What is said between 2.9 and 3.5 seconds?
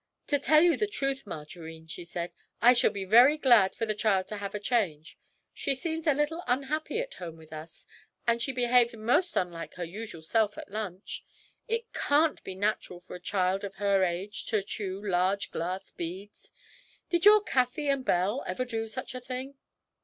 very